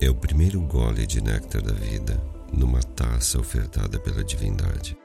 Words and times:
É 0.00 0.10
o 0.10 0.14
primeiro 0.14 0.60
gole 0.60 1.06
de 1.06 1.20
néctar 1.20 1.62
da 1.62 1.72
vida 1.72 2.20
numa 2.52 2.80
taça 2.80 3.38
ofertada 3.38 3.98
pela 3.98 4.24
divindade. 4.24 4.96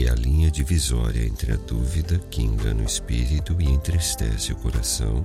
É 0.00 0.08
a 0.08 0.14
linha 0.14 0.50
divisória 0.50 1.24
entre 1.24 1.52
a 1.52 1.56
dúvida 1.56 2.18
que 2.30 2.42
engana 2.42 2.82
o 2.82 2.86
espírito 2.86 3.56
e 3.60 3.64
entristece 3.64 4.52
o 4.52 4.56
coração 4.56 5.24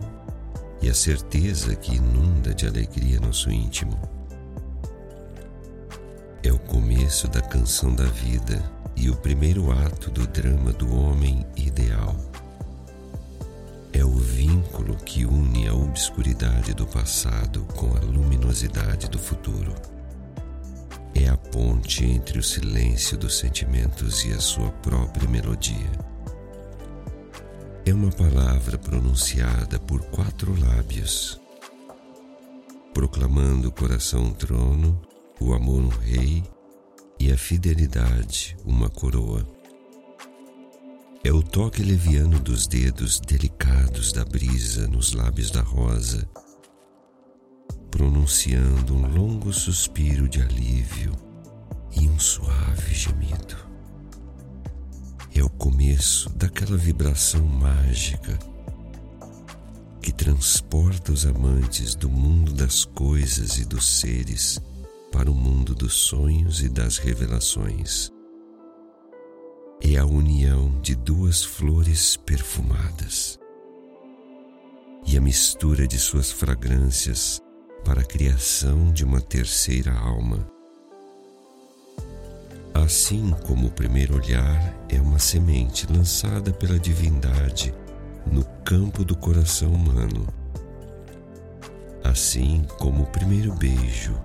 e 0.81 0.89
a 0.89 0.93
certeza 0.93 1.75
que 1.75 1.95
inunda 1.95 2.53
de 2.53 2.67
alegria 2.67 3.19
nosso 3.19 3.49
íntimo. 3.49 3.99
É 6.43 6.53
o 6.53 6.59
começo 6.59 7.27
da 7.27 7.41
canção 7.41 7.93
da 7.95 8.05
vida 8.05 8.63
e 8.95 9.09
o 9.09 9.15
primeiro 9.15 9.71
ato 9.71 10.11
do 10.11 10.27
drama 10.27 10.71
do 10.71 10.95
homem 10.95 11.45
ideal. 11.55 12.15
É 13.91 14.05
o 14.05 14.11
vínculo 14.11 14.95
que 14.97 15.25
une 15.25 15.46
obscuridade 15.87 16.73
do 16.73 16.85
passado 16.85 17.65
com 17.75 17.95
a 17.95 17.99
luminosidade 17.99 19.09
do 19.09 19.17
futuro. 19.17 19.73
É 21.15 21.27
a 21.29 21.37
ponte 21.37 22.05
entre 22.05 22.37
o 22.37 22.43
silêncio 22.43 23.17
dos 23.17 23.37
sentimentos 23.37 24.25
e 24.25 24.33
a 24.33 24.39
sua 24.39 24.69
própria 24.69 25.27
melodia. 25.27 25.91
É 27.85 27.93
uma 27.93 28.11
palavra 28.11 28.77
pronunciada 28.77 29.79
por 29.79 30.01
quatro 30.05 30.53
lábios, 30.59 31.39
proclamando 32.93 33.69
o 33.69 33.71
coração 33.71 34.25
um 34.25 34.33
trono, 34.33 35.01
o 35.39 35.53
amor 35.53 35.81
um 35.81 35.87
rei 35.87 36.43
e 37.17 37.31
a 37.31 37.37
fidelidade 37.37 38.57
uma 38.65 38.89
coroa. 38.89 39.56
É 41.23 41.31
o 41.31 41.41
toque 41.41 41.83
leviano 41.83 42.39
dos 42.39 42.67
dedos 42.67 43.19
delicados 43.19 44.11
da 44.11 44.23
brisa 44.23 44.87
nos 44.87 45.13
lábios 45.13 45.51
da 45.51 45.61
rosa, 45.61 46.27
pronunciando 47.91 48.93
um 48.95 49.07
longo 49.07 49.51
suspiro 49.51 50.29
de 50.29 50.41
alívio 50.41 51.11
e 51.99 52.07
um 52.07 52.19
suave 52.19 52.93
gemido. 52.93 53.57
É 55.35 55.43
o 55.43 55.49
começo 55.49 56.29
daquela 56.29 56.77
vibração 56.77 57.45
mágica 57.45 58.37
que 60.01 60.13
transporta 60.13 61.11
os 61.11 61.25
amantes 61.25 61.93
do 61.93 62.09
mundo 62.09 62.53
das 62.53 62.85
coisas 62.85 63.57
e 63.57 63.65
dos 63.65 63.99
seres 63.99 64.61
para 65.11 65.29
o 65.29 65.35
mundo 65.35 65.75
dos 65.75 65.93
sonhos 65.93 66.61
e 66.61 66.69
das 66.69 66.97
revelações 66.97 68.11
é 69.81 69.97
a 69.97 70.05
união 70.05 70.79
de 70.81 70.95
duas 70.95 71.43
flores 71.43 72.17
perfumadas 72.17 73.39
e 75.05 75.17
a 75.17 75.21
mistura 75.21 75.87
de 75.87 75.97
suas 75.97 76.31
fragrâncias 76.31 77.41
para 77.85 78.01
a 78.01 78.05
criação 78.05 78.91
de 78.91 79.05
uma 79.05 79.21
terceira 79.21 79.93
alma. 79.93 80.45
Assim 82.73 83.31
como 83.45 83.67
o 83.67 83.71
primeiro 83.71 84.15
olhar 84.15 84.75
é 84.89 84.99
uma 84.99 85.19
semente 85.19 85.91
lançada 85.91 86.51
pela 86.51 86.79
divindade 86.79 87.73
no 88.31 88.43
campo 88.63 89.05
do 89.05 89.15
coração 89.15 89.71
humano, 89.71 90.27
assim 92.03 92.65
como 92.77 93.03
o 93.03 93.07
primeiro 93.07 93.53
beijo 93.53 94.19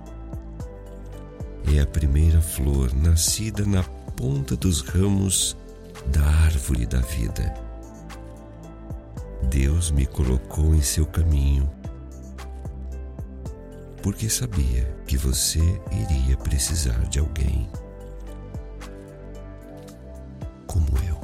é 1.75 1.79
a 1.79 1.87
primeira 1.87 2.41
flor 2.41 2.93
nascida 2.93 3.65
na 3.65 3.83
ponta 4.15 4.55
dos 4.55 4.81
ramos 4.81 5.57
da 6.07 6.23
árvore 6.23 6.85
da 6.85 6.99
vida. 6.99 7.53
Deus 9.49 9.91
me 9.91 10.05
colocou 10.05 10.73
em 10.73 10.81
seu 10.81 11.05
caminho, 11.05 11.69
porque 14.01 14.29
sabia 14.29 14.83
que 15.05 15.17
você 15.17 15.59
iria 15.91 16.37
precisar 16.37 17.05
de 17.07 17.19
alguém 17.19 17.69
como 20.65 20.87
eu. 21.07 21.22